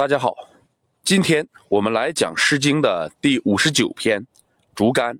[0.00, 0.34] 大家好，
[1.04, 4.22] 今天我们来讲《诗经》的第五十九篇
[4.74, 5.14] 《竹竿》。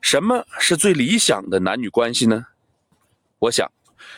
[0.00, 2.46] 什么是最理想的男女关系呢？
[3.38, 3.70] 我想，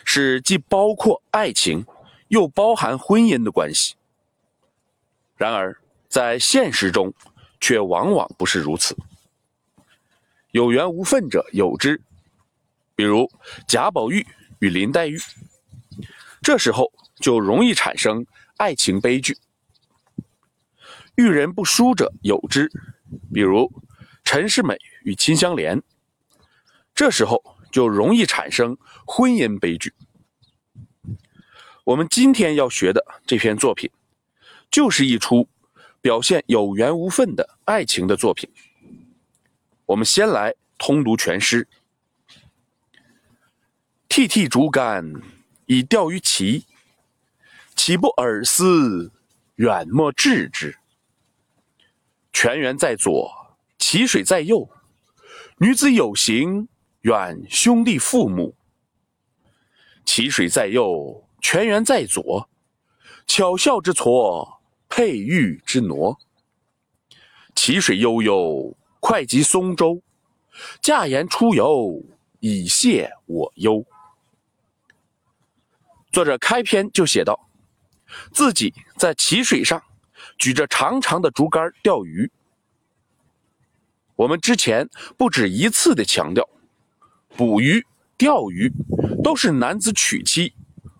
[0.03, 1.85] 是既包括爱情，
[2.29, 3.93] 又包含婚姻的关系。
[5.37, 5.79] 然而，
[6.09, 7.13] 在现实中，
[7.59, 8.97] 却往往不是如此。
[10.49, 12.01] 有缘无分者有之，
[12.95, 13.31] 比如
[13.67, 14.25] 贾宝玉
[14.57, 15.19] 与林黛玉，
[16.41, 18.25] 这时候就容易产生
[18.61, 19.35] 爱情悲剧。
[21.15, 22.71] 遇人不淑者有之，
[23.33, 23.71] 比如
[24.23, 25.81] 陈世美与秦香莲，
[26.93, 28.77] 这时候就容易产生
[29.07, 29.91] 婚姻悲剧。
[31.85, 33.89] 我们今天要学的这篇作品。
[34.69, 35.49] 就是一出
[35.99, 38.49] 表现有缘无分的爱情的作品。
[39.85, 41.67] 我们先来通读全诗
[44.07, 45.13] ：“涕涕竹竿
[45.65, 46.63] 以钓鱼鳍，
[47.83, 49.11] 岂不尔思
[49.55, 50.77] 远莫致之？
[52.31, 54.69] 泉源在左，淇水在右，
[55.57, 56.67] 女子有行
[57.01, 58.55] 远兄弟父母。
[60.05, 62.47] 淇水在右，泉源在左，
[63.25, 66.19] 巧笑之矬。”佩玉之挪，
[67.55, 70.03] 其水悠悠，快及松舟。
[70.83, 71.99] 驾言出游，
[72.41, 73.83] 以谢我忧。
[76.11, 77.49] 作者开篇就写道：
[78.31, 79.81] 自己在淇水上
[80.37, 82.31] 举着长长的竹竿钓鱼。
[84.15, 86.47] 我们之前不止一次的强调，
[87.35, 87.85] 捕鱼、
[88.17, 88.71] 钓鱼
[89.23, 90.53] 都是男子娶妻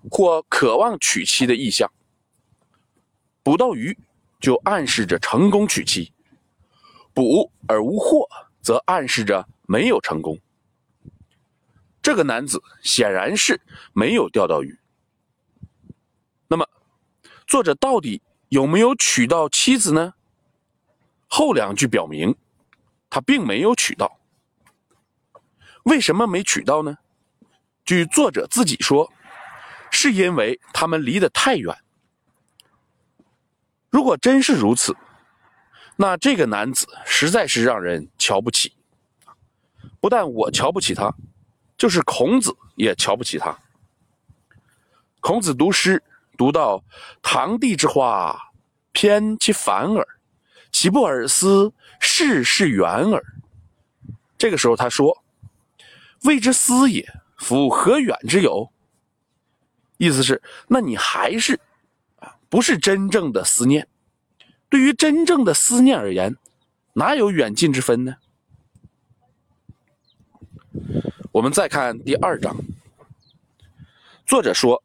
[0.09, 1.91] 或渴望娶妻的意向。
[3.43, 3.97] 捕到鱼，
[4.39, 6.11] 就暗示着成功娶妻；
[7.13, 8.27] 捕而无获，
[8.61, 10.39] 则暗示着没有成功。
[12.01, 13.61] 这个男子显然是
[13.93, 14.79] 没有钓到鱼。
[16.47, 16.67] 那么，
[17.51, 20.13] 作者到底有没有娶到妻子呢？
[21.27, 22.33] 后两句表明，
[23.09, 24.21] 他并没有娶到。
[25.83, 26.99] 为什么没娶到呢？
[27.83, 29.11] 据作者自己说，
[29.91, 31.77] 是因为他们离得太远。
[33.89, 34.95] 如果真是如此，
[35.97, 38.73] 那这个男子实在是让人瞧不起。
[39.99, 41.13] 不但我瞧不起他，
[41.77, 43.59] 就是孔子也瞧不起他。
[45.19, 46.01] 孔子读诗
[46.41, 46.83] 读到
[47.21, 48.35] “堂棣之花，
[48.93, 50.07] 偏其反耳，
[50.71, 53.23] 岂不尔思世事远耳？”
[54.39, 55.21] 这个时候他说
[56.25, 57.07] ：“谓之思也，
[57.37, 58.71] 夫何远之有？”
[59.97, 61.59] 意思是，那你还是
[62.15, 62.33] 啊。
[62.49, 63.87] 不是真正的思念，
[64.67, 66.35] 对于真正的思念而言，
[66.93, 68.15] 哪有远近之分呢？
[71.33, 72.57] 我们再看第二章，
[74.25, 74.81] 作者说，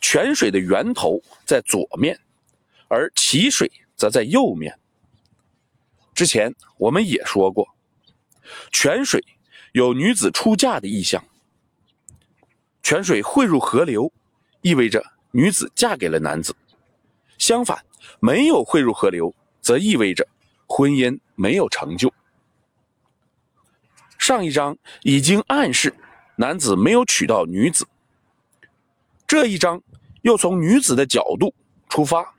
[0.00, 2.18] 泉水的源头在左面，
[2.88, 4.78] 而淇水则在右面。
[6.14, 7.66] 之前我们也说过，
[8.72, 9.24] 泉水
[9.72, 11.24] 有女子出嫁的意象，
[12.82, 14.12] 泉水汇入河流，
[14.62, 16.54] 意味着女子嫁给了男子。
[17.38, 17.84] 相反，
[18.18, 20.26] 没有汇入河流，则意味着
[20.66, 22.12] 婚姻没有成就。
[24.18, 25.94] 上一章已经暗示
[26.36, 27.86] 男子没有娶到女子，
[29.30, 29.80] 这一章
[30.22, 31.54] 又从女子的角度
[31.88, 32.34] 出发，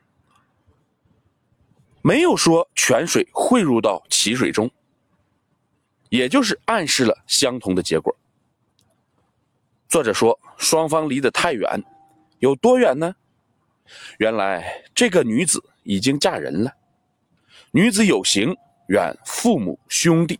[2.01, 4.69] 没有说泉水汇入到淇水中，
[6.09, 8.13] 也就是暗示了相同的结果。
[9.87, 11.81] 作者说，双方离得太远，
[12.39, 13.15] 有多远呢？
[14.17, 16.75] 原来这个女子已经嫁人了。
[17.71, 18.53] 女子有形，
[18.89, 20.37] 远父母兄弟，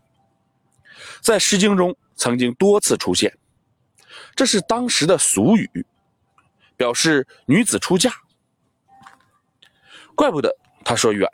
[1.22, 3.38] 在《诗经》中曾经多次出现。
[4.36, 5.86] 这是当时的俗语，
[6.82, 8.10] 表示女子出嫁。
[10.16, 10.52] 怪不得
[10.84, 11.30] 他说远。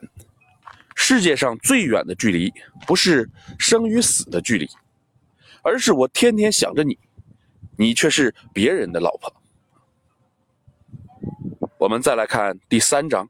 [0.93, 2.53] 世界上最远的距离，
[2.85, 4.69] 不是生与死的距离，
[5.61, 6.99] 而是我天天想着你，
[7.77, 9.33] 你却是别人的老婆。
[11.77, 13.29] 我们再来看第三章，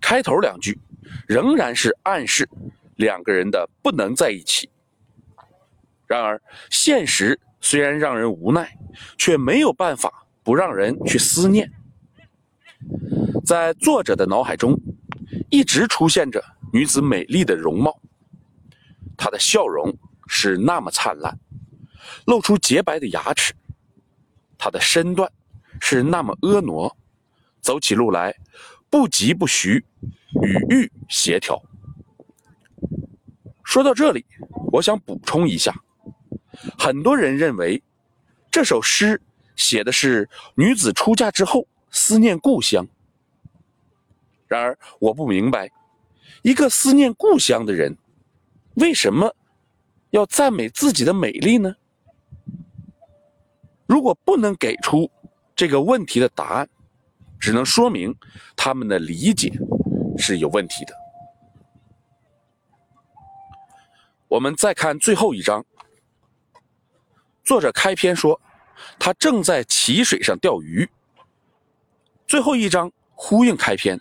[0.00, 0.80] 开头两句
[1.28, 2.48] 仍然是暗示
[2.96, 4.70] 两个人的不能在一起。
[6.06, 6.40] 然而，
[6.70, 8.74] 现实虽然让人无奈，
[9.18, 11.72] 却没有办法不让人去思念。
[13.44, 14.78] 在作者的脑海中，
[15.50, 17.98] 一直出现着女子美丽的容貌，
[19.16, 19.96] 她的笑容
[20.26, 21.38] 是那么灿烂，
[22.26, 23.54] 露出洁白的牙齿，
[24.58, 25.30] 她的身段
[25.80, 26.94] 是那么婀娜。
[27.60, 28.36] 走起路来
[28.90, 29.82] 不疾不徐，
[30.42, 31.62] 语欲协调。
[33.64, 34.26] 说到这里，
[34.70, 35.74] 我想补充一下：
[36.78, 37.82] 很多人认为
[38.50, 39.18] 这首诗
[39.56, 42.86] 写的是女子出嫁之后思念故乡，
[44.48, 45.70] 然而，我不明白，
[46.42, 47.96] 一个思念故乡的人，
[48.74, 49.34] 为什么
[50.10, 51.74] 要赞美自己的美丽呢？
[53.86, 55.10] 如果不能给出
[55.54, 56.68] 这个问题的答案，
[57.38, 58.14] 只能说明
[58.56, 59.52] 他们的理解
[60.16, 60.94] 是有问题的。
[64.26, 65.64] 我们再看最后一章，
[67.44, 68.40] 作者开篇说，
[68.98, 70.88] 他正在淇水上钓鱼。
[72.26, 74.00] 最后一章呼应开篇，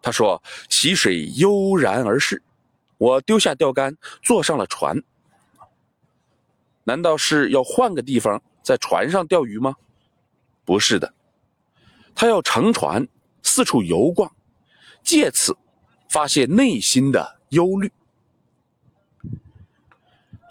[0.00, 2.42] 他说：“淇水悠然而逝，
[2.98, 5.02] 我丢下钓竿，坐上了船。
[6.84, 9.76] 难道是要换个地方在船上钓鱼吗？
[10.64, 11.12] 不是的，
[12.14, 13.06] 他要乘船
[13.42, 14.34] 四处游逛，
[15.02, 15.56] 借此
[16.08, 17.92] 发泄内心的忧虑。”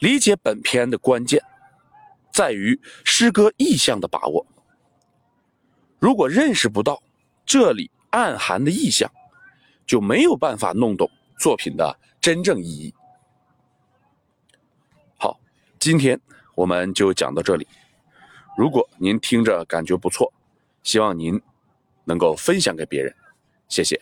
[0.02, 1.42] 理解本篇的关键，
[2.36, 4.46] 在于诗歌意象的把握。
[6.00, 7.02] 如果认识不到
[7.46, 9.10] 这里暗含的意象，
[9.88, 11.10] 就没有办法弄懂
[11.40, 12.94] 作品的真正意义。
[15.18, 15.40] 好，
[15.80, 16.20] 今天
[16.56, 17.66] 我们就讲到这里。
[18.58, 20.34] 如果您听着感觉不错，
[20.84, 21.42] 希望您
[22.04, 23.16] 能够分享给别人，
[23.70, 24.02] 谢谢。